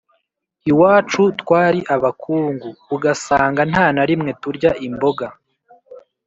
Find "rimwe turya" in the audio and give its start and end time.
4.09-4.71